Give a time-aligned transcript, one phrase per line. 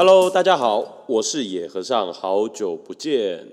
[0.00, 3.48] Hello，大家好，我是野和尚，好久不见。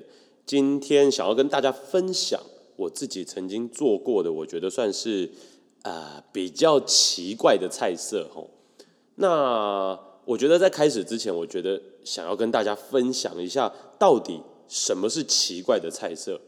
[0.45, 2.39] 今天想要跟大家分享
[2.75, 5.31] 我自己曾经做过的，我觉得算是
[5.81, 8.51] 啊比较奇怪的菜色吼。
[9.15, 16.39] 那我觉得在开始之前，我觉得想要跟大家分享一下，到底什么是奇怪的菜色？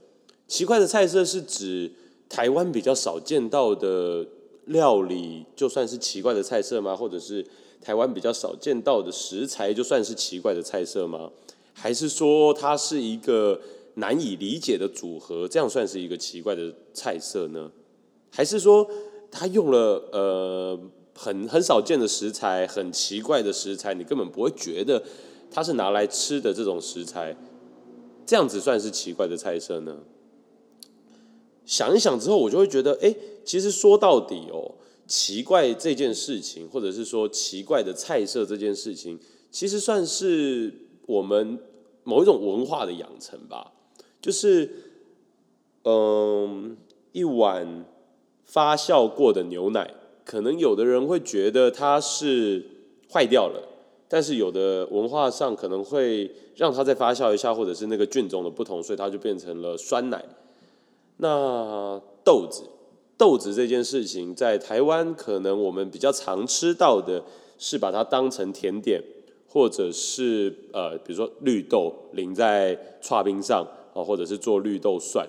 [0.47, 1.91] 奇怪的菜色是指
[2.29, 4.27] 台湾比较少见到的
[4.65, 6.95] 料理，就算是奇怪的菜色吗？
[6.95, 7.43] 或者是
[7.81, 11.31] 台湾比较少见到的食材，就算是奇怪的菜色吗？
[11.73, 13.59] 还是说它是一个
[13.95, 17.71] 难以理解的组合，这样算是一个奇怪的菜色呢？
[18.31, 18.87] 还是说
[19.31, 20.79] 它用了呃
[21.15, 25.01] 很很少见的食材，很奇怪的食材，你根本不会觉得
[25.49, 27.35] 它是拿来吃的这种食材，
[28.25, 29.97] 这样子算是奇怪的菜色呢？
[31.65, 33.13] 想一想之后，我就会觉得，哎，
[33.43, 34.75] 其实说到底哦，
[35.07, 39.17] 奇怪这件事情，或者是说奇怪的菜色这件事情，
[39.49, 40.73] 其实算是
[41.05, 41.57] 我们
[42.03, 43.71] 某一种文化的养成吧。
[44.19, 44.69] 就是，
[45.83, 46.75] 嗯，
[47.13, 47.85] 一碗
[48.43, 49.93] 发酵过的牛奶，
[50.25, 52.65] 可能有的人会觉得它是
[53.09, 53.63] 坏掉了，
[54.09, 60.25] 但是有的文化上可能会让它再发酵一下，或者是那个菌种的不同，所以它就变成了酸奶。
[61.17, 62.63] 那豆子，
[63.17, 67.23] 豆子这件事情，在台湾可能我们比较常吃到的
[67.57, 69.01] 是把它当成甜点，
[69.47, 73.65] 或者是呃，比如说绿豆淋在刨冰上
[73.95, 75.27] 啊，或者是做绿豆蒜。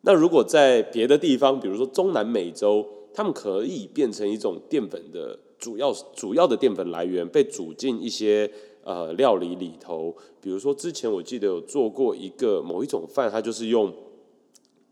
[0.00, 8.50] 那如果在别的地方，比如说中南美洲，他们可以变成一种淀粉的主要主要的淀粉来源，被煮进一些
[8.82, 10.12] 呃料理里头。
[10.40, 13.94] 比如说之前我记得有做过一个某一种饭，它就是用。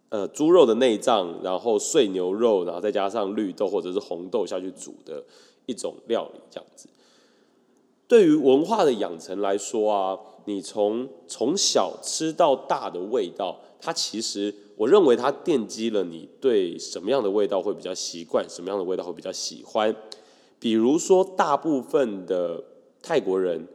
[0.09, 5.25] 呃，猪肉的内脏，然后碎牛肉，然后再加上绿豆或者是红豆下去煮的
[5.67, 6.89] 一种料理，这样子。
[8.07, 19.95] 对于文化的养成来说啊，你从从小吃到大的味道，它其实我认为它奠基了你对什么样的味道会比较习惯，什么样的味道会比较喜欢。
[20.61, 22.63] 比如说，大部分的
[23.03, 23.67] 泰国人，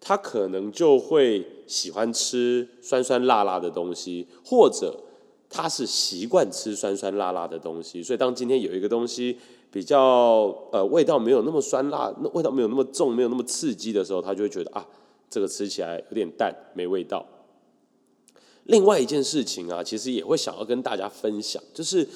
[0.00, 5.00] 他可能就会喜欢吃酸酸辣辣的东西，或者。
[5.52, 9.36] 他是习惯吃酸酸辣辣的东西，所以当今天有一个东西
[9.68, 14.86] 比较呃味道没有那么酸辣，那味道没有那么重，没有那么刺激的时候，他就会觉得啊，
[15.28, 17.26] 这个吃起来有点淡，没味道。
[18.64, 22.08] 另外一件事情啊，其实也会想要跟大家分享，就是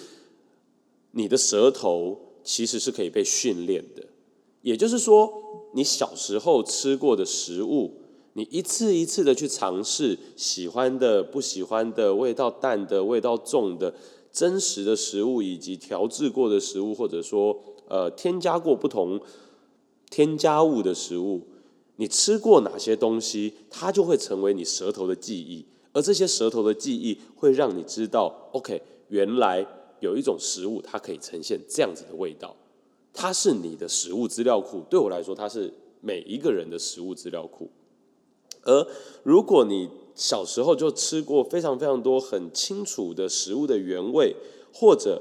[1.11, 4.05] 你的舌头其实是可以被训练的，
[4.63, 5.33] 也就是说，
[5.75, 8.03] 你小时候吃过的食物。
[8.35, 13.95] 你一次一次的去尝试喜欢的、不喜欢的、味道淡的、味道重的、
[14.33, 17.57] 真实的食物，以及调制过的食物，或者说
[17.89, 19.21] 呃添加过不同
[20.11, 21.43] 添加物的食物，
[21.97, 25.65] 你吃过哪些东西，它就会成为你舌头的记忆。
[25.93, 29.65] 而这些舌头的记忆会让你知道，OK，原来
[30.01, 32.57] 有一种食物它可以呈现这样子的味道，
[33.13, 34.83] 它是你的食物资料库。
[34.91, 37.71] 对我来说，它是每一个人的食物资料库。
[38.65, 38.87] 而
[39.23, 44.35] 如果你小时候就吃过非常非常多很清楚的食物的原味，
[44.73, 45.21] 或者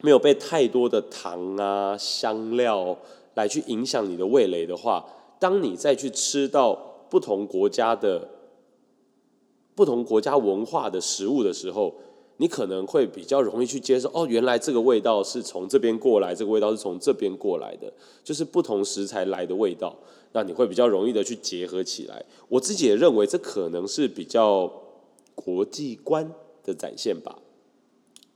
[0.00, 2.96] 没有被太多的糖啊香料
[3.34, 5.04] 来去影响你的味蕾的话，
[5.38, 6.74] 当你再去吃到
[7.10, 8.28] 不同国家的
[9.74, 11.94] 不同国家文化的食物的时候，
[12.38, 14.10] 你可能会比较容易去接受。
[14.14, 17.92] 哦，原来这个味道是从这边过来，这个味道是从这边过来的，
[18.24, 19.94] 就是不同食材来的味道。
[20.36, 22.22] 那你会比较容易的去结合起来。
[22.50, 24.70] 我自己也认为这可能是比较
[25.34, 26.30] 国际观
[26.62, 27.38] 的展现吧。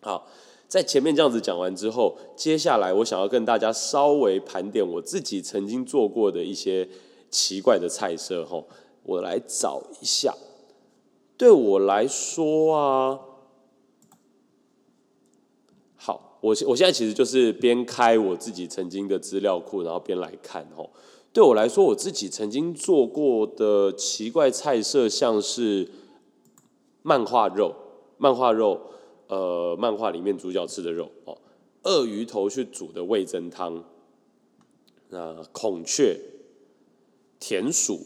[0.00, 0.26] 好，
[0.66, 6.88] 在前面这样子讲完之后，接下来我想要跟大家稍微盘点我自己曾经做过的一些
[7.28, 8.46] 奇怪的菜色。
[8.46, 8.64] 哈，
[9.02, 10.34] 我来找一下。
[11.36, 13.20] 对我来说啊，
[15.96, 20.66] 好，我我现在其实就是边开我自己曾经的资料库，然后边来看。
[20.74, 20.88] 吼。
[21.32, 25.88] 对我来说，我自己曾经做过的奇怪菜色，像是
[27.02, 27.72] 漫画肉，
[28.18, 28.80] 漫画肉，
[29.28, 31.38] 呃，漫画里面主角吃的肉哦，
[31.84, 33.84] 鳄鱼头去煮的味增汤，
[35.10, 36.18] 那孔雀、
[37.38, 38.00] 田鼠，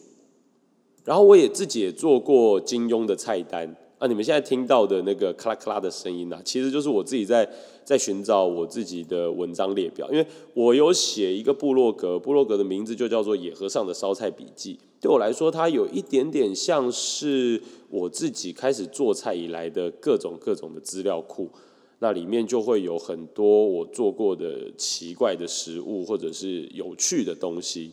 [1.05, 3.75] 然后我也自己也做过金庸的菜单。
[4.05, 7.49] 那你们现在听到的那个咔啦咔啦的声音呢，其实就是我自己在
[7.87, 14.75] 在寻找我自己的文章列表，因为我有写一个部落格，部落格的名字就叫做《野和尚的烧菜笔记》。
[15.01, 17.59] 对我来说，它有一点点像是
[17.89, 21.49] 我自己开始做菜以来的各种各种的资料库，
[22.01, 27.93] 那里面就会有很多我做过的奇怪的食物或者是有趣的东西。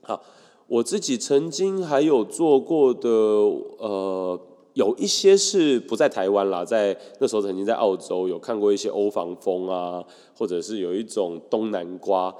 [0.00, 0.20] 好，
[0.66, 4.40] 我自己曾经还有做过的，呃，
[4.74, 10.02] 有一些是不在台湾啦，在那时候曾经在澳洲有看过一些欧防风啊，
[10.34, 12.34] 或者是有一种东南瓜，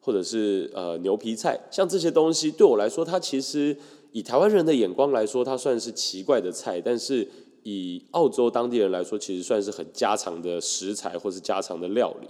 [0.00, 3.76] 或者是呃牛皮菜，像这些东西对我来说，它其实
[4.12, 7.28] 以台湾人的眼光来说，它算是奇怪的菜，但是
[7.64, 12.28] 以澳洲当地人来说，其实算是很家常的食材或是家常的料理。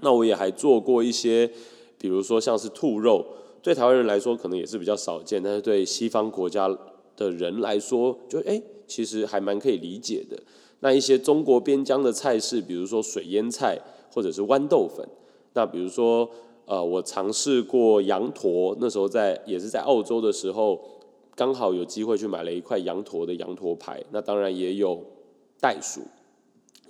[0.00, 1.50] 那我也还做过一些，
[1.98, 3.26] 比如说像是兔肉，
[3.62, 6.68] 对台湾人来说可能也是比较少见，但是对西方国家
[7.16, 10.40] 的人来说，就哎，其实还蛮可以理解的。
[10.80, 13.78] 那一些中国边疆的菜式，比如说水腌菜
[14.12, 15.06] 或者是豌豆粉，
[15.54, 16.28] 那比如说
[16.66, 20.80] 呃，我尝试过羊驼，那时候在也是在澳洲的时候，
[21.34, 25.02] 刚好有机会去买了一块羊驼的羊驼排，那当然也有
[25.60, 26.00] 袋鼠。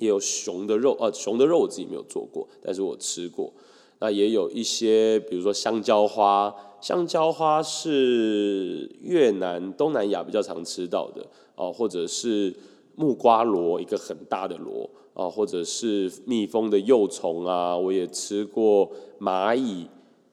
[0.01, 3.53] 也有熊的肉，呃，熊的肉我自己没有做过，但是我吃过。
[4.01, 6.53] 那也有一些，比如说香蕉花，
[6.85, 11.27] 香蕉花是越南、东南亚比较常吃到的
[11.57, 12.55] 哦，或者是
[12.95, 19.87] 木瓜螺，一个很大的螺哦，或者是蜜蜂的幼虫啊，我也吃过蚂蚁，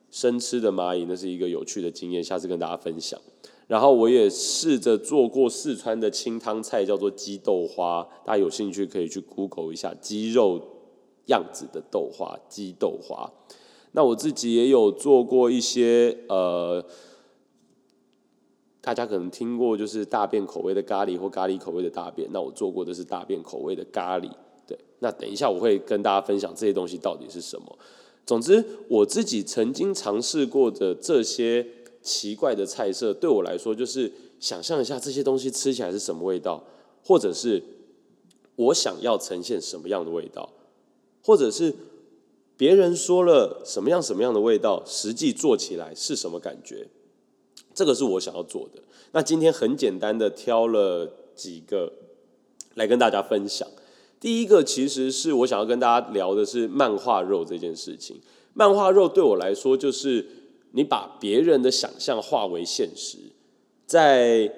[0.09, 3.17] 生吃的蚂蚁，那是一个有趣的经验，下次跟大家分享。
[3.67, 8.05] 然后我也试着做过四川的清汤菜，叫做鸡豆花。
[8.25, 10.59] 大家有兴趣可以去 Google 一下鸡肉
[11.27, 13.31] 样子的豆花，鸡豆花。
[13.91, 16.83] 那我自己也有做过一些呃，
[18.81, 22.27] 大家可能听过就是大便口味的咖喱或咖喱口味的大便。
[22.31, 24.29] 那我做过的是大便口味的咖喱。
[24.67, 27.77] 对，那等一下我会跟大家分享这些东西到底是什么。
[28.25, 31.67] 总之，我自己曾经尝试过的这些。
[32.03, 36.63] 奇怪的菜色对我来说，就是想象一下这些东西吃起来是什么味道，
[37.05, 37.61] 或者是
[38.55, 40.49] 我想要呈现什么样的味道，
[41.23, 41.75] 或者是
[42.61, 46.87] 别人说了什么样什么样的味道，实际做起来是什么感觉，
[47.73, 48.79] 这个是我想要做的。
[49.13, 51.91] 那今天很简单的挑了几个
[52.75, 53.67] 来跟大家分享。
[54.19, 58.21] 第一个其实是我想要跟大家聊的是漫画肉这件事情。
[58.53, 60.27] 漫画肉对我来说就是。
[60.73, 63.17] 你把别人的想象化为现实，
[63.85, 64.49] 在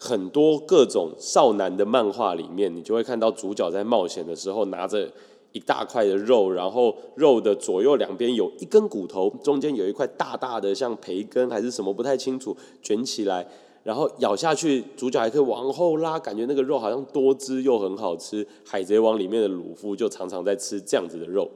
[0.00, 5.12] 很多各种少男的漫画里面，你就会看到主角在冒险的时候拿着
[5.52, 13.46] 一大块的肉，然后肉的左右两边有一根骨头，中间有一块大大的像培根还是什么不太清楚，卷起来，
[13.82, 18.46] 然后咬下去，主角还可以往后拉，感觉那个肉好像多汁又很好吃。
[18.64, 21.50] 海贼王里面的鲁夫就常常在吃这样子的肉。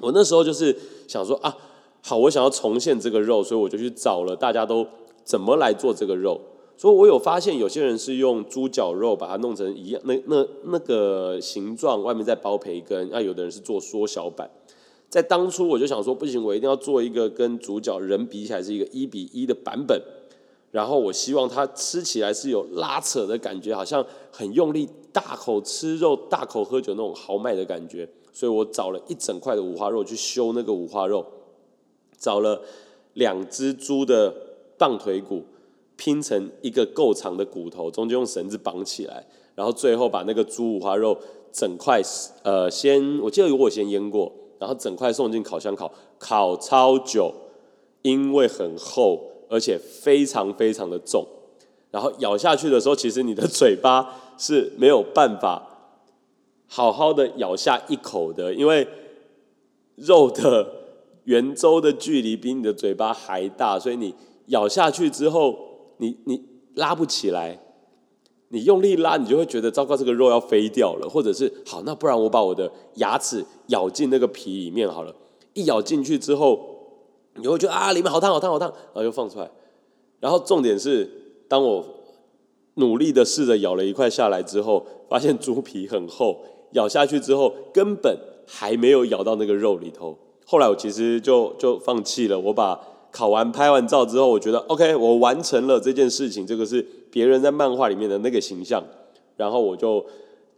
[0.00, 0.76] 我那时候就是
[1.06, 1.56] 想说啊。
[2.00, 4.86] 好，我想要重现这个肉，所以我就去找了大家都
[5.24, 6.40] 怎么来做这个肉。
[6.78, 14.48] 所以我有发现，有些人是用猪脚肉把它弄成一样，那那那个形状，外面再包培根；那有的人是做缩小版。
[15.08, 20.00] 在当初我就想说，不行，我一定要做一个跟主角人比起来是一个一比一的版本。
[20.70, 28.08] 然后我希望它吃起来是有拉扯的感觉，好像很用力，大口吃肉、大口喝酒那种豪迈的感觉。
[28.32, 31.26] 所以我找了一整块的五花肉去修那个五花肉。
[32.16, 32.62] 找了
[33.14, 34.32] 两只猪的
[34.76, 35.42] 棒腿骨
[35.98, 41.18] 拼成一个够长的骨头，中间用绳子绑起来，然后最后把那个猪五花肉
[41.52, 42.00] 整块
[42.42, 47.34] 呃先，我记得有我先腌过，然后整块送进烤箱烤，烤超久，
[48.00, 49.20] 因为很厚
[49.50, 51.26] 而且非常非常的重，
[51.90, 55.92] 然后咬下去的时候，其实你的嘴巴是没有办法
[56.66, 58.88] 好好的咬下一口的，因为
[59.96, 60.78] 肉的。
[61.24, 64.14] 圆周的距离比你的嘴巴还大，所以你
[64.46, 65.67] 咬下去之后，
[65.98, 66.42] 你你
[66.74, 67.60] 拉不起来，
[68.48, 75.14] 你用力拉，你就会觉得糟糕，这个肉要飞掉了，或者是好，那不然我把我的牙齿咬进那个皮里面好了，
[75.54, 76.58] 一咬进去之后，
[77.34, 79.50] 你会觉得啊，里面好烫好烫好烫，然后又放出来，
[80.20, 81.08] 然后重点是，
[81.48, 81.84] 当我
[82.74, 86.40] 努力的试着咬了一块下来之后，发现猪皮很厚，
[86.72, 90.16] 咬下去之后根本还没有咬到那个肉里头。
[90.46, 92.38] 后来我其实就就放弃了。
[92.38, 96.46] 我把考完拍完照之后，我觉得 OK，我完成了这件事情。
[96.46, 98.84] 这个是别人在漫画里面的那个形象，
[99.36, 100.04] 然后我就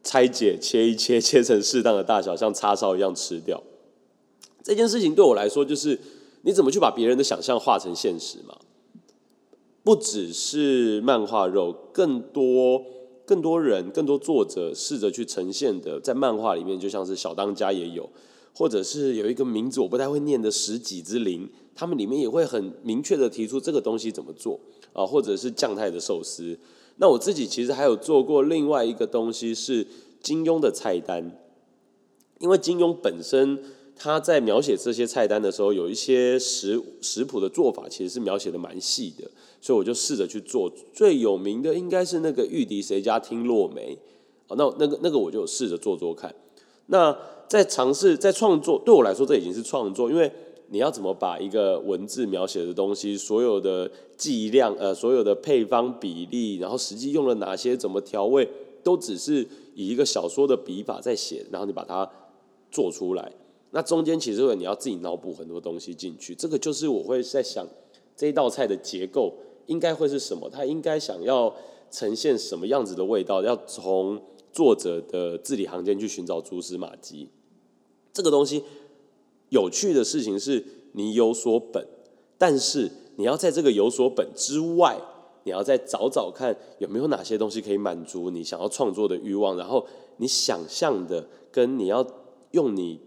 [0.03, 3.63] 拆解切一切，切成适当的大小，像叉烧一样吃掉。
[4.63, 5.99] 这件事情对我来说，就是
[6.43, 8.57] 你怎么去把别人的想象化成现实嘛？
[9.83, 12.85] 不只是漫画肉，更多
[13.25, 18.09] 更多人、更多作者试着去呈现的，在漫画里面，就像是小当家也有。
[18.55, 24.59] 或者是有一个名字我不太会念的十几之灵，他们里面也会很明确的提出这个东西怎么做
[24.93, 26.59] 啊，或者是酱太的寿司。
[26.97, 29.87] 那我自己其实还有做过另外一个东西是
[30.21, 31.33] 金庸的菜单，
[32.39, 33.59] 因为金庸本身
[33.97, 39.31] 他在描写这些菜单的时候，有一些食食谱的做法其实是描写的蛮细的，
[39.63, 40.71] 所以我就试着去做。
[40.93, 43.97] 最有名的应该是那个玉笛谁家听落梅，
[44.49, 46.35] 哦，那那个那个我就试着做做看。
[46.87, 47.17] 那
[47.51, 50.31] 在尝试在创作，对我来说这已经是创作，因为
[50.69, 58.49] 你要怎么把一个文字描写的东西，所有的剂量呃，所有的配方比例，然后实际用了哪些怎么调味，
[58.85, 62.09] 都只是以一个小说的笔法在写，然后你把它
[62.71, 63.33] 做出来。
[63.73, 67.67] 那中间其实会你要自己脑补很多东西进去，这个就是我会在想
[68.17, 69.35] 这一道菜的结构
[69.67, 71.53] 应该会是什么，它应该想要
[71.91, 77.29] 呈现什么样子的味道，要从作者的字里行间去寻找蛛丝马迹。
[78.13, 78.65] 这个东西
[79.51, 81.87] 有趣的事情是你有所本，
[82.39, 85.01] 但是你要在这个有所本之外，
[85.45, 89.87] 你要再找找看有没有哪些东西可以满足你想要创作的欲望，然后
[90.17, 92.07] 你想象的跟你要
[92.53, 93.01] 用你。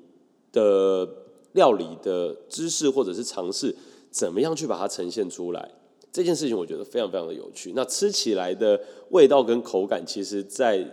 [0.53, 1.09] 的
[1.53, 3.75] 料理的知识或者是尝试，
[4.11, 5.71] 怎么样去把它呈现出来？
[6.11, 7.73] 这件事情我觉得非常非常的有趣。
[7.75, 8.79] 那吃起来的
[9.09, 10.87] 味道跟口感，其实，在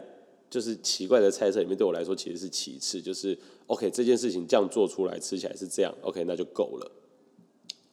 [0.49, 3.03] 就是奇怪的菜色里面，对我来说其实是其次。
[3.03, 3.39] 就是
[3.71, 6.91] OK，这件事情这样做出来，吃起来是这样，OK，那就够了。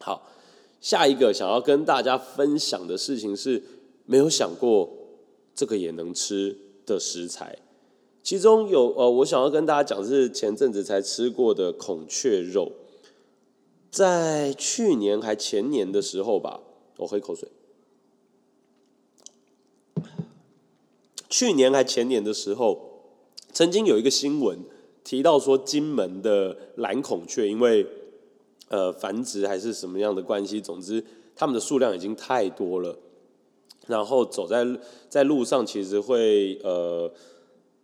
[0.00, 0.28] 好，
[0.80, 3.62] 下一个想要跟大家分享的事情是，
[4.04, 4.90] 没有想过
[5.54, 7.58] 这个也能吃的食材。
[8.24, 12.72] 其中有呃，我想要跟大家讲是前阵子才吃过的孔雀肉，
[13.88, 16.60] 在去年还前年的时候吧，
[16.96, 17.48] 我喝一口水。
[21.28, 23.04] 去年还前年的时候，
[23.52, 24.58] 曾经有一个新闻
[25.08, 27.86] 提到说，金门的蓝孔雀因为
[28.68, 31.02] 呃繁殖还是什么样的关系，总之
[31.34, 32.94] 它们的数量已经太多了，
[33.86, 34.66] 然后走在
[35.08, 37.10] 在路上其实会呃。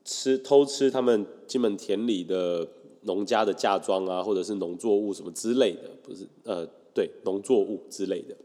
[0.06, 2.68] 吃偷吃他们金门田里的
[3.04, 8.36] 农家的嫁妆啊，或者是农作物什么之类的，不是呃对农作物之类的。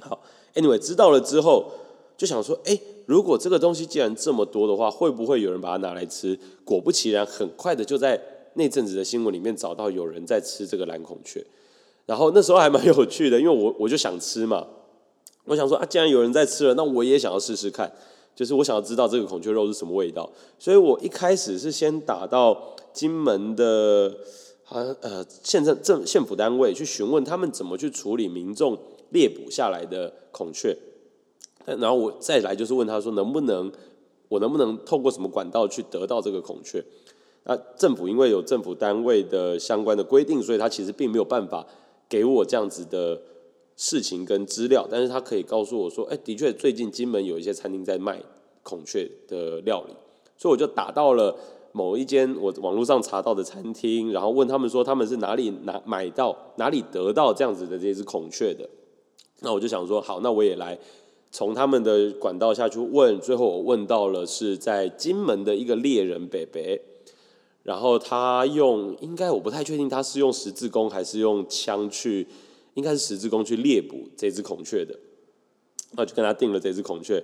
[0.00, 0.22] 好
[0.54, 1.70] ，anyway 知道了之后
[2.16, 6.38] 就想说，哎，如果这个东西既然这么多的话，会不会有人把它拿来吃？
[6.64, 8.20] 果不其然，很快的就在
[8.54, 11.44] 那阵子的新闻里面找到有人在吃这个蓝孔雀。
[12.04, 14.66] 然后那时候还蛮有趣的，因为我我就想吃嘛，
[15.46, 17.90] 我想说啊，既然有人在吃了，那我也想要试试看。
[18.34, 24.14] 就是我想要知道这个孔雀肉是什么味道，所以我一开始是先打到金门的，
[24.62, 28.76] 好像呃县政政县府单位去询问他们怎么去处理民众
[29.08, 30.76] 猎捕下来的孔雀，
[31.66, 33.70] 然后我再来就是问他说能不能
[34.28, 36.82] 我能不能透过什么管道去得到这个孔雀？
[37.44, 41.66] 那政府因为有政府单位的相关的规定，所以他其实并没有办法
[42.08, 43.20] 给我这样子的。
[43.78, 48.18] 事情跟资料，但是他可以告诉我说，哎，的确最近金门有一些餐厅在卖
[48.62, 49.92] 孔雀的料理，
[50.38, 51.36] 所以我就打到了
[51.72, 58.66] 某一间我网络上查到的餐厅，然后问他们说他们是哪里拿买到哪里得到这样子的这只孔雀的，
[59.40, 60.78] 那我就想说好，那我也来
[61.36, 66.80] 从他们的管道下去问，最后我问到了是在金门的一个猎人北北，
[67.62, 72.26] 然后他用应该我不太确定他是用十字弓还是用枪去。
[72.72, 74.98] 应该是十字弓去猎捕这只孔雀的，
[75.92, 77.22] 那就跟他定了这只孔雀，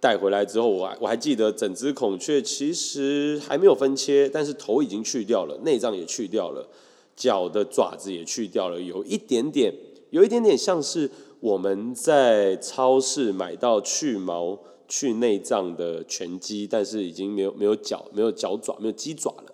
[0.00, 6.68] 带回来之后，我还我还记得整只孔雀其实还没有分切，但是头已经去掉了，内脏也去掉了，
[7.14, 9.72] 脚的爪子也去掉了，有一点点，
[10.10, 19.52] 有一点点像是我们在超市买到去毛去内脏的全鸡，但是已经没有没有脚没有脚爪没有鸡爪了，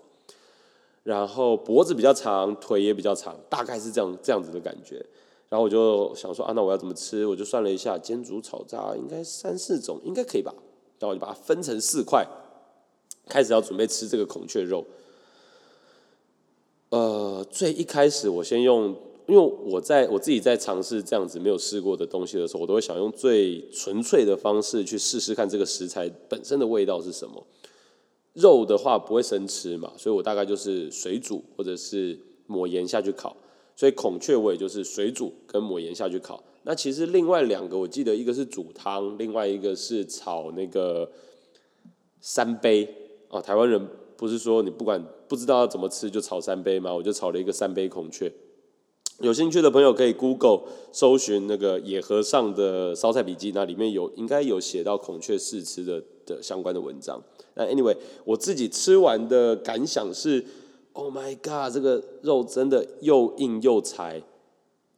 [1.02, 5.04] 然后脖子比较长，腿也比较长，大概是这样这样子的感觉。
[5.48, 7.26] 然后我就想说啊，那我要怎么吃？
[7.26, 10.54] 我就算了一下，煎、煮、炒、炸，应该三四种，应该可以吧？
[10.98, 12.26] 然后我就把它分成四块，
[13.28, 14.84] 开始要准备吃这个孔雀肉。
[16.88, 18.96] 呃，最一开始我先用，
[19.32, 27.42] 因为我在我自己在尝试这样子没有试过的东西的时候，我都会想用最纯粹的方式去试试看这个食材本身的味道是什么。
[28.34, 33.34] 肉的话不会生吃嘛，所以我大概就是水煮或者是抹盐下去烤。
[33.74, 36.44] 所以孔雀我也就是水煮跟抹盐下去烤。
[36.64, 41.10] 那其实另外两个我记得一个是煮汤，另外一个是炒那个
[42.20, 42.86] 三杯
[43.30, 43.40] 啊。
[43.40, 46.92] 台湾人不是说你不管不知道要怎么吃就炒三杯吗？
[46.92, 48.30] 我就炒了一个三杯孔雀。
[49.20, 57.22] 有兴趣的朋友可以 Google 搜寻那个野和尚的烧菜笔记，那里面有应该有写到孔雀试吃的的相关的文章。
[57.54, 60.44] 那 Anyway，我自己吃完的感想是。
[60.94, 61.72] Oh my god！
[61.72, 64.22] 这个肉真的又硬又柴，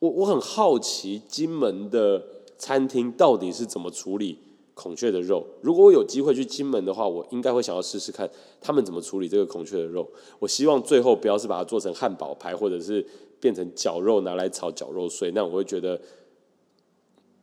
[0.00, 2.20] 我我很好奇金门的
[2.58, 4.36] 餐厅到底是怎么处理
[4.74, 5.46] 孔雀的肉。
[5.60, 8.28] 如果我有机会去金门的话，我应该会想要试试看
[8.60, 10.04] 他们怎么处理这个孔雀的肉。
[10.40, 13.06] 我希望最后不要是把它做成汉堡排，或者是
[13.44, 16.00] 变成绞肉拿来炒绞肉碎，那我会觉得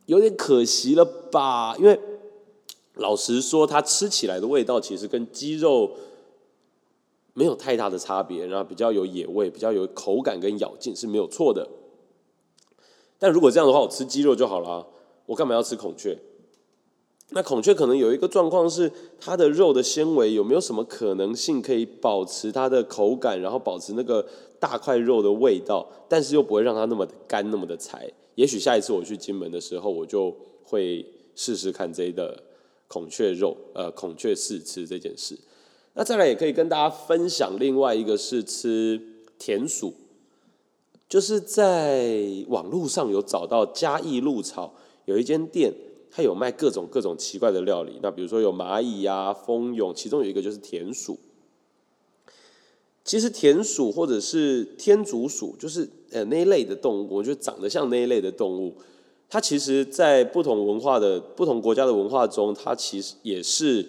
[0.06, 1.76] 有点可惜了吧？
[1.78, 1.96] 因为
[2.94, 5.92] 老实说，它吃起来的味道其实跟鸡肉
[7.34, 11.68] 没有太大的差别，然后比较有野味，比较有口感跟咬劲是没有错的。
[13.20, 14.84] 但如果这样的话，我吃鸡肉就好了，
[15.26, 16.18] 我干嘛要吃孔雀？
[17.34, 18.90] 那孔雀可能有一个状况是，
[19.20, 24.26] 它的肉的纤维有没有什么可能性可以保持它的口感，然后保持那个
[24.62, 28.08] 大块肉的味道，但是又不会让它那么的干，那么的柴？
[28.36, 31.04] 也许下一次我去金门的时候，我就会
[31.34, 32.40] 试试看这的
[32.86, 35.36] 孔雀肉，呃，孔雀试吃这件事。
[35.94, 39.02] 那再来也可以跟大家分享，另外一个是吃
[39.36, 39.92] 田鼠，
[41.08, 44.74] 就是在网络上有找到嘉义鹿草
[45.06, 45.74] 有一间店。
[46.14, 51.18] 它有卖各种各种奇怪的料理，那比如说有蚂蚁呀、蜂蛹，其中有一个就是田鼠。
[53.04, 58.74] 其实田鼠或者是天竺鼠，就是呃那一类的动物，我觉得长得像那一类的动物，
[59.28, 63.84] 它其实，在不同文化的不同国家的文化中，它其实也是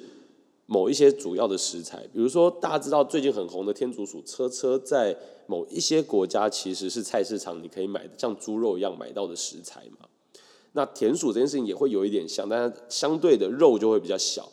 [0.65, 1.99] 某一些主要的食材。
[2.11, 5.15] 比如说，大家知道最近很红的天竺鼠车车，在
[5.45, 10.07] 某一些国家其实是菜市场你可以买的，像猪肉一样买到的食材嘛。
[10.71, 14.49] 那田鼠这件事情也会有一点像，但是相对的肉就会比较小。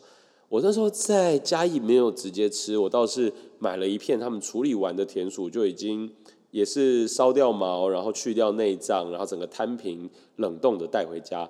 [0.51, 6.11] 我那时候在嘉义没有直接吃，我倒是买了一片他们处理完的田鼠，就已经
[6.51, 11.49] 也是烧掉毛，然后去掉内脏，然后整个摊平冷冻的带回家。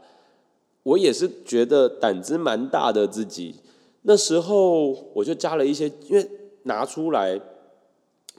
[0.83, 3.55] 我也是觉得胆子蛮大的自己，
[4.03, 6.29] 那时候我就加了一些，因为
[6.63, 7.41] 拿出来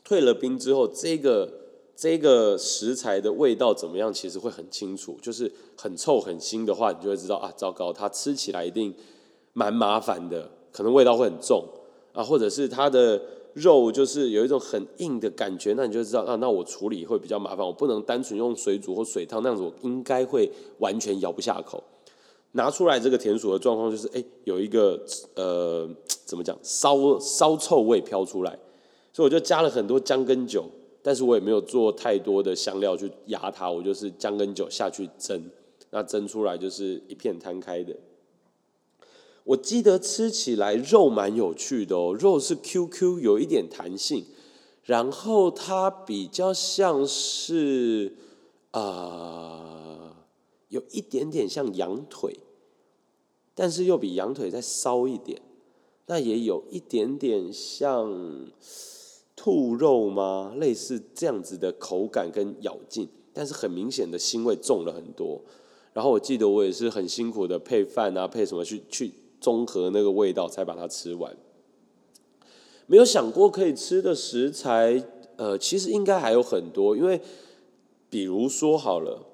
[0.04, 1.58] 退了冰之后，这个。
[1.94, 4.12] 这个食材的味道怎么样？
[4.12, 8.92] 其实会很清楚，就是很臭很腥的话，你就会知道啊，糟糕，它吃起来一定
[9.52, 11.64] 蛮麻烦的，可能味道会很重
[12.12, 13.20] 啊，或者是它的
[13.54, 21.82] 肉就是有一种很硬的感觉，那你就知道啊，那我处理会比较麻烦，我不能单纯用水煮或水烫那样子，我应该会完全咬不下口。
[22.52, 25.00] 拿出来这个田鼠的状况就是，哎，有一个
[25.34, 25.88] 呃，
[26.24, 28.58] 怎么讲，烧烧臭味飘出来，
[29.12, 30.64] 所以我就加了很多姜跟酒。
[31.04, 35.42] 但是我也没有做太多的香料去压它，我就是姜跟酒下去蒸，
[35.90, 37.92] 那蒸出来就是一片摊开的。
[39.44, 44.24] 我记得吃起来肉蛮有趣的哦，肉是 Q Q，有一点弹性，
[44.84, 48.16] 然后它比较像是
[48.70, 50.26] 啊，
[50.68, 52.38] 有一点点像羊腿，
[53.54, 55.42] 但是又比羊腿再骚一点，
[56.06, 58.50] 那也有一点点像。
[59.34, 60.54] 兔肉吗？
[60.56, 65.40] 类似这样子的口感跟咬劲，但是很明显的腥味重了很多。
[65.92, 71.36] 然后我记得我也是很辛苦的配饭啊，配什么去去中和那个味道，才把它吃完。
[72.86, 75.04] 没有想过可以吃的食材，
[75.36, 76.96] 呃，其实应该还有很多。
[76.96, 77.20] 因为
[78.08, 79.26] 比如说好了，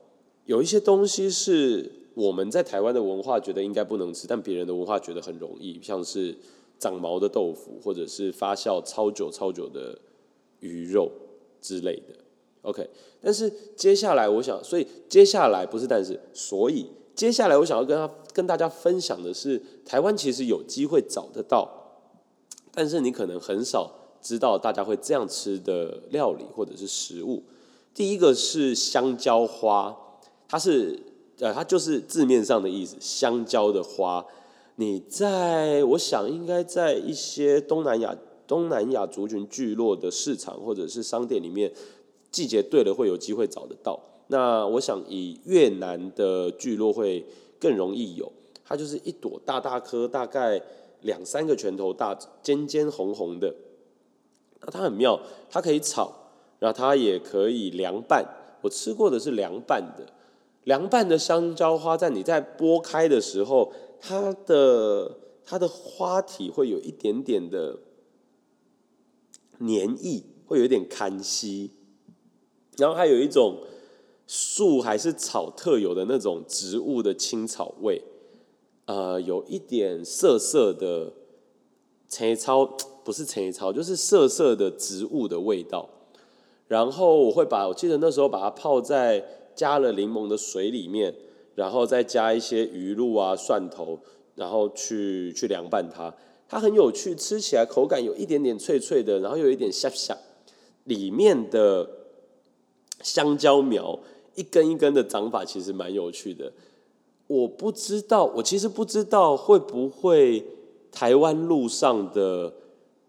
[0.46, 6.34] 有一些东西是我们在台湾的文化觉得应该不能吃，但别人的文化觉得很容易，像是。
[6.80, 9.98] 长毛的豆腐，或者是发酵超久超久的
[10.60, 11.10] 鱼肉
[11.60, 12.14] 之类的
[12.62, 12.88] ，OK。
[13.20, 16.86] 但是接下来我想，所以接下来不是，但是所以
[17.18, 21.68] 接下来我想要跟他跟大家分享的是，台湾其实有机会找得到，
[22.72, 23.90] 但是你可能很少
[24.22, 27.42] 知道大家会这样吃的料理或者是食物。
[27.92, 29.96] 第一个是香蕉花，
[30.46, 30.96] 它是
[31.40, 34.24] 呃，它就是字面上的意思，香蕉的花。
[34.76, 41.72] 你在，我想应该在一些东南亚东南亚族群聚落的市场或者是商店里面，
[42.30, 43.98] 季节对了会有机会找得到。
[44.28, 47.26] 那我想以越南的聚落会
[47.60, 48.32] 更容易有，
[48.64, 50.62] 它就是一朵大大颗，大概
[51.02, 53.54] 两三个拳头大，尖尖红红的。
[54.60, 56.12] 那它很妙，它可以炒，
[56.58, 58.24] 然后它也可以凉拌。
[58.62, 60.06] 我吃过的是凉拌的，
[60.64, 63.72] 凉拌的香蕉花在你在剥开的时候。
[64.00, 67.80] 它的它的花体会有一点点的
[69.58, 71.72] 黏液，会有一点堪稀，
[72.76, 73.56] 然后还有一种
[74.28, 78.00] 树还是草特有的那种植物的青草味，
[78.84, 81.12] 呃，有一点涩涩的
[82.08, 82.64] 陈草，
[83.02, 85.88] 不是陈草，就是涩涩的植物的味道。
[86.68, 89.24] 然后我会把我记得那时候把它泡在
[89.56, 91.12] 加了柠檬的水里面。
[91.54, 93.98] 然后再加一些鱼露啊、蒜头，
[94.36, 96.14] 然后去去凉拌它。
[96.48, 100.16] 它很有趣，吃起来口感有一点点脆脆的，然后有一点香香。
[100.84, 101.90] 里面的
[103.02, 103.98] 香蕉苗
[104.38, 106.52] 一根一根的长法其实蛮有趣的。
[107.26, 110.44] 我不知道，我其实不知道会不会
[110.92, 112.54] 台湾路上的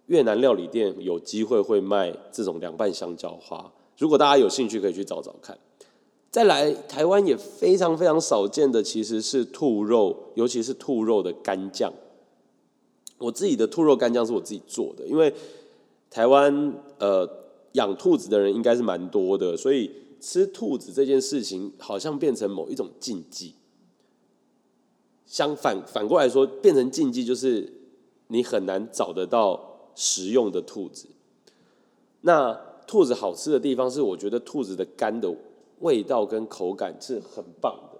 [0.08, 3.72] 越南料理店有机会会卖这种凉拌香蕉花。
[3.98, 5.58] 如果大家有兴趣，可以去找找看。
[6.32, 11.94] 再来，台湾也非常非常少见的，其实是兔肉，尤其是兔肉的干酱。
[13.18, 15.34] 我自己的兔肉干酱是我自己做的，因为
[16.10, 17.28] 台湾呃
[17.74, 19.90] 养兔子的人应该是蛮多的，所以
[20.20, 23.56] 吃兔子这件事情好像变成某一种禁忌。
[25.26, 27.72] 相反反过来说，变成禁忌就是
[28.28, 31.08] 你很难找得到食用的兔子。
[32.22, 32.54] 那
[32.88, 35.34] 兔子好吃的地方是，我觉得兔子的肝的。
[35.80, 37.98] 味道跟口感是很棒的，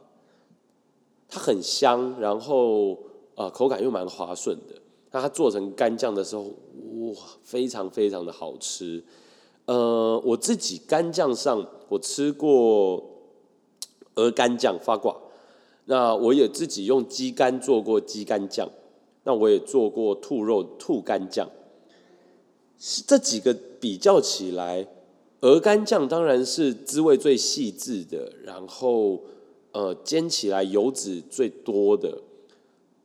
[1.30, 3.00] 它很香，然后
[3.36, 4.76] 呃口感又蛮滑顺的。
[5.12, 9.02] 那它做成干酱的时候，哇，非常非常的好吃。
[9.70, 13.04] 呃，我自己干酱上我吃过
[14.16, 15.16] 鹅肝酱发卦，
[15.86, 18.68] 那我也自己用鸡肝做过鸡肝酱，
[19.26, 21.48] 那我也做过兔肉兔肝酱。
[23.06, 24.88] 这几个比较起来。
[25.42, 29.22] 鹅肝酱当然是滋味最细致的，然后
[29.72, 32.18] 呃煎起来油脂最多的，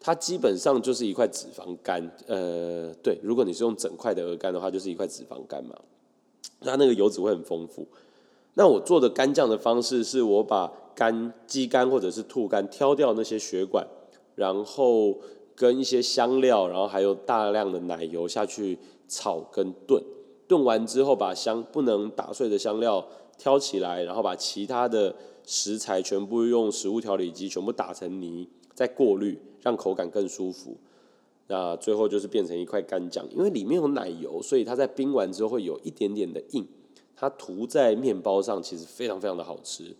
[0.01, 2.11] 它基本上就是一块脂肪肝。
[2.27, 5.77] 呃，对，如果你是用整块的鹅肝的话，就是一块脂肪肝嘛。
[6.65, 7.87] 它那个油脂会很丰富。
[8.55, 13.87] 那我做的干酱的方式是我把肝、鸡肝或者是兔肝挑掉那些血管，
[14.37, 15.19] 然后
[15.55, 20.03] 跟一些香料，然后还有大量的奶油下去炒跟炖。
[20.47, 23.05] 炖完之后，把香不能打碎的香料
[23.39, 30.77] 挑起来，然后把其他的食材全部用食物调理机全部打成泥，再过滤，让口感更舒服。
[31.47, 36.67] 那最后就是变成一块干酱，因为里面有奶油，所以它在冰完之后会有一点点的硬。
[37.17, 39.95] 它涂在面包上，其实非常非常的好吃。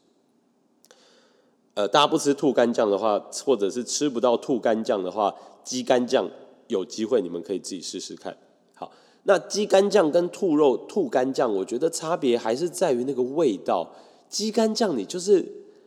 [1.75, 6.29] 呃，大家不吃兔干酱的话，或者是吃不到兔干酱的话，鸡干酱
[6.69, 8.37] 有机会你们可以自己试试看。
[8.75, 8.91] 好
[9.25, 13.93] 那鸡干酱跟兔肉兔干酱，我觉得差别还是在于那个味道。
[14.29, 15.47] 鸡干酱你就是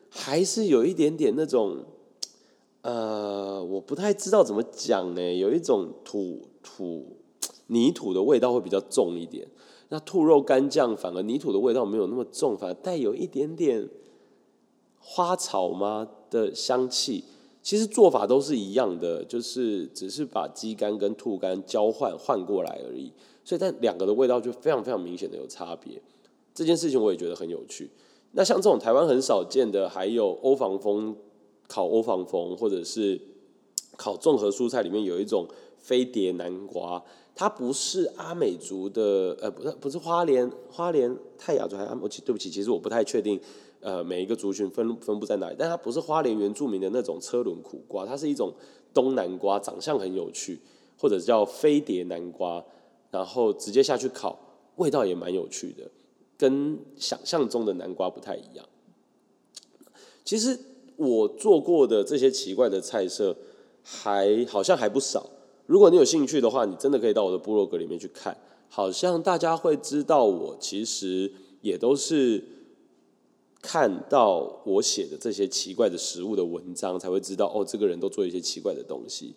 [0.09, 1.83] 还是有一点点那种，
[2.87, 7.17] 呃，我不太知道怎么讲呢，有一种土土
[7.67, 9.45] 泥土的味道会比较重一点。
[9.89, 13.89] 那兔肉干酱反而泥土的味道没有那么重，反而带有一点点
[15.01, 17.25] 花草吗的香气。
[17.61, 23.11] 其实做法都是一样的，就是只是把鸡肝跟兔肝交换换过来而已，
[23.43, 26.01] 所以但两个的味道就非常非常明显的有差别。
[26.53, 27.91] 这件事情我也觉得很有趣。
[28.31, 31.13] 那像这种台湾很少见的，还有欧防风
[31.67, 33.19] 烤欧防风，或者是
[33.97, 37.03] 烤综合蔬菜里面有一种飞碟南瓜，
[37.35, 43.39] 它不是阿美族的，呃，不是不是花莲花莲泰雅族还阿，我对不起，其实我不太确定。
[43.79, 45.55] 呃，每一个族群分分布在哪里？
[45.57, 48.51] 但它不是花莲原住民的那种车轮苦瓜，它是一种
[48.91, 50.59] 东南瓜，长相很有趣，
[50.97, 52.65] 或者叫飞碟南瓜，
[53.11, 54.37] 然后直接下去烤，
[54.77, 55.89] 味道也蛮有趣的，
[56.39, 58.65] 跟想象中的南瓜不太一样。
[60.25, 60.59] 其实
[60.97, 63.35] 我做过的这些奇怪的菜色，
[63.81, 65.29] 还好像还不少。
[65.65, 68.37] 如果你有兴趣的话，你真的可以到我的部落格里面去看，
[68.69, 71.31] 好像大家会知道我其实
[71.61, 72.43] 也都是。
[73.59, 79.33] 看到我写的这些奇怪的食物的文章，才会知道哦，这个人都做一些奇怪的东西。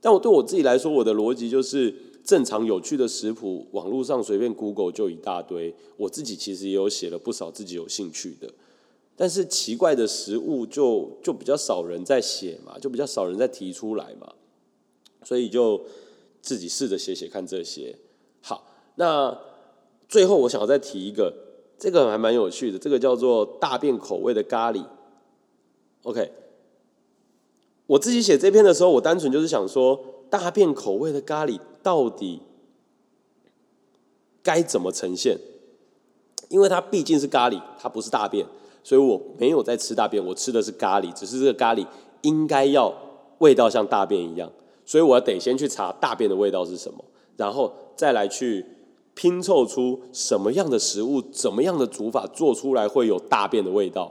[0.00, 1.92] 但我对我自己来说，我的逻辑就是
[2.24, 5.74] 正常有趣的食谱，网络上随便 Google 就一大堆。
[5.96, 8.48] 我自己其实也有写了不少自己有兴趣的，
[9.16, 14.32] 但是奇怪的食物就就比较少人在写嘛，就比较少人在提出来嘛，
[15.22, 15.84] 所以就
[16.42, 17.96] 自己试着写写看这些。
[18.42, 19.38] 好，那
[20.08, 21.42] 最后我想要再提一个。
[21.76, 24.86] 这个还蛮有趣的，这个叫做大便口味的咖喱。
[26.04, 26.30] OK，
[27.86, 30.00] 我自己写这篇的时候，我单纯就是想说，
[30.30, 32.40] 大便口味的咖喱到底
[34.40, 35.36] 该怎么呈现？
[36.48, 38.46] 因为它毕竟是咖喱，它不是大便，
[38.84, 41.12] 所以我没有在吃大便，我吃的是咖喱。
[41.12, 41.84] 只是这个咖喱
[42.22, 42.94] 应该要
[43.38, 44.52] 味道像大便一样，
[44.84, 47.04] 所以我得先去查大便的味道是什么，
[47.36, 48.64] 然后再来去。
[49.16, 54.10] 拼凑出什么样的食物，怎么样的煮法做出来会有大便的味道，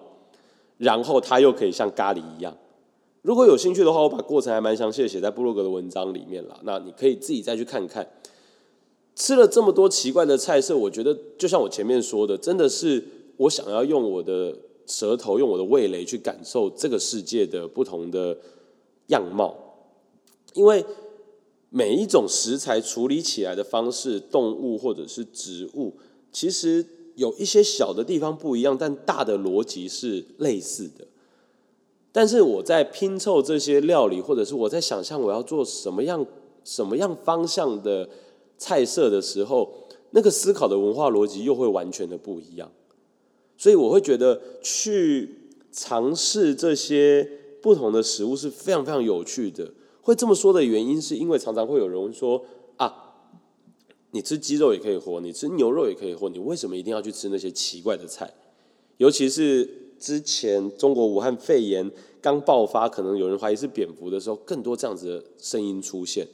[0.78, 2.56] 然后它又可以像咖喱一样。
[3.22, 6.58] 如果有兴趣的话，我把过程还蛮详细的写在布洛格的文章里面了。
[6.64, 8.08] 那你可以自己再去看看。
[9.14, 13.04] 吃了这么多奇怪的菜色，我觉得就像我前面说的，真的是
[13.44, 18.38] 我想要用我的舌头、用我的味蕾去感受这个世界的不同的
[19.08, 19.56] 样貌，
[20.54, 20.86] 因为。
[21.76, 25.92] 每一种食材处理起来的方式，动物或者是植物，
[26.32, 31.08] 其实有一些小的地方不一样，但大的逻辑是类似的。
[32.12, 36.24] 但是我在拼凑这些料理，或者是我在想象我要做什么样
[36.64, 38.08] 什么样方向的
[38.60, 39.74] 菜色的时候，
[40.12, 42.72] 那个思考的文化逻辑又会完全的不一样。
[43.64, 47.26] 所以我会觉得去尝试这些
[47.62, 49.72] 不同的食物是非常非常有趣的。
[50.02, 52.44] 会这么说的原因，是因为常常会有人说
[52.76, 53.16] 啊，
[54.12, 58.34] 你吃鸡肉也可以活，你吃牛肉也可以活，你为什么一定要去吃那些奇怪的菜？
[58.98, 66.28] 尤其是之前中国武汉肺炎刚爆发，可能有人怀疑是蝙蝠的时候，更多这样子的声音出现。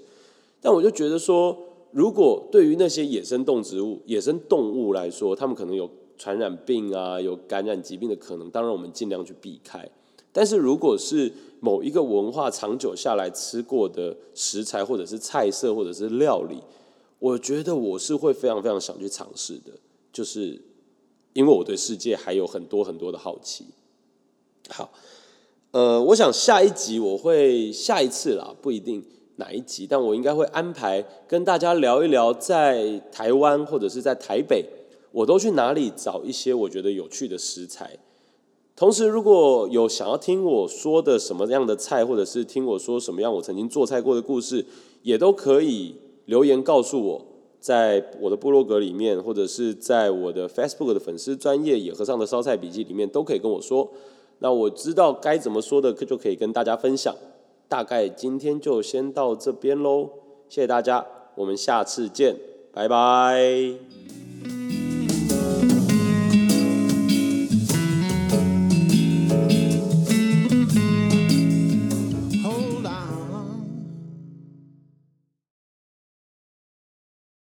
[0.59, 1.55] 但我就觉得说，
[1.91, 5.87] 如果对于那些野生动植物、野生动物来说，他们可能有。
[6.19, 9.89] 传染病啊，有感染疾病的可能，当然我们尽量去避开。
[10.31, 16.61] 但是如果是某一个文化长久下来吃过的食材，或者是菜色，或者是料理，
[17.17, 19.71] 我觉得我是会非常非常想去尝试的，
[20.13, 20.61] 就是
[21.33, 23.65] 因为我对世界还有很多很多的好奇。
[24.69, 24.91] 好，
[25.71, 29.03] 呃，我想下一集我会下一次啦，不一定
[29.37, 34.65] 哪一集，但我应该会安排跟大家聊一聊在台湾或者是在台北。
[35.11, 37.97] 我都去哪里找一些我觉得有趣的食材？
[38.75, 44.65] 同时，如果有想要听我说的什么样的菜，或者是听我说什么样我曾经做菜过的故事，
[45.03, 45.95] 也都可以
[46.25, 47.25] 留言告诉我，
[47.59, 53.91] 在我的部落格里面，或者是在我的 Facebook 的粉丝专业野和尚的烧菜笔记里面，都可以跟我说。
[54.39, 57.13] 那我知道该怎么说的，就可以跟大家分享。
[57.67, 60.09] 大概今天就先到这边喽，
[60.47, 62.33] 谢谢大家，我们下次见，
[62.71, 64.18] 拜拜。